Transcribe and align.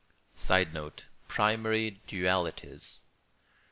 [Sidenote: 0.33 1.05
Primary 1.27 2.01
dualities. 2.07 3.01